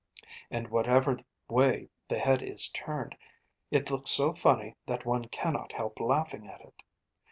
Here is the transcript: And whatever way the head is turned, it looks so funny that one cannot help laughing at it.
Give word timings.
And 0.49 0.69
whatever 0.69 1.19
way 1.47 1.89
the 2.07 2.17
head 2.17 2.41
is 2.41 2.69
turned, 2.69 3.15
it 3.69 3.91
looks 3.91 4.09
so 4.09 4.33
funny 4.33 4.75
that 4.87 5.05
one 5.05 5.25
cannot 5.25 5.73
help 5.73 5.99
laughing 5.99 6.47
at 6.47 6.61
it. 6.61 6.81